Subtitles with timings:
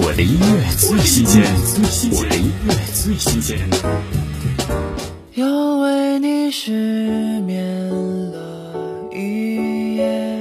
[0.00, 1.42] 我的音乐最新鲜，
[2.12, 3.58] 我的音乐最新鲜。
[5.34, 7.88] 又为你失眠
[8.30, 8.74] 了
[9.12, 10.38] 一夜，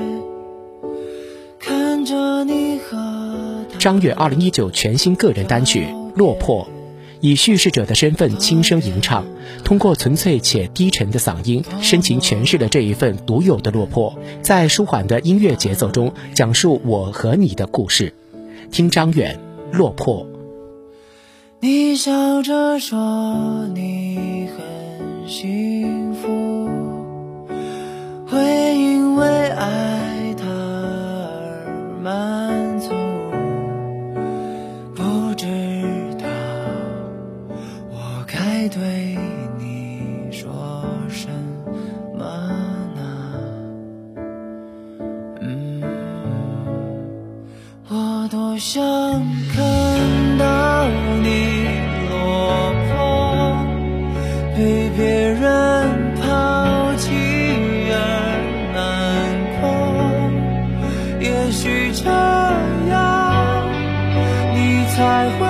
[1.59, 6.63] 看着你和张远二零一九全新个人单曲《落魄》，
[7.19, 9.26] 以叙事者的身份轻声吟唱，
[9.63, 18.13] 通过纯粹且低沉的嗓音，深情诠释了这一份独有的落魄，在舒缓的音乐节奏中，讲述我和你的故事。
[18.70, 19.34] 听张远
[19.72, 20.26] 《落魄》。
[21.59, 26.70] 你笑着说你很幸福，
[28.27, 28.39] 会
[28.77, 32.89] 因为爱他而满足。
[34.95, 35.45] 不知
[36.20, 36.27] 道
[37.91, 39.17] 我该对
[39.56, 39.56] 你
[48.57, 48.81] 不想
[49.53, 49.63] 看
[50.39, 50.89] 到
[51.21, 51.29] 你
[52.09, 53.55] 落魄，
[54.55, 56.25] 被别人抛
[56.95, 57.05] 弃
[57.91, 57.95] 而
[58.73, 58.81] 难
[59.61, 59.63] 过。
[61.19, 62.09] 也许这
[62.89, 63.69] 样，
[64.55, 64.58] 你
[64.95, 65.45] 才会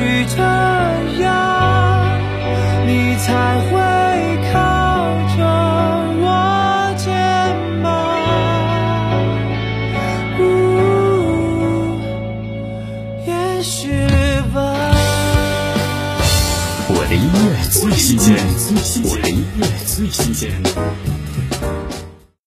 [0.00, 0.40] 许这
[1.22, 1.28] 样，
[2.86, 3.76] 你才会
[4.50, 4.56] 靠
[5.36, 5.38] 着
[6.22, 6.24] 我
[6.96, 7.04] 肩
[7.82, 7.86] 膀。
[10.40, 10.40] 呜
[13.26, 13.30] 也
[13.62, 13.92] 许
[14.54, 14.56] 吧。
[16.88, 18.34] 我的音乐最新鲜，
[19.04, 20.50] 我的音乐最新鲜。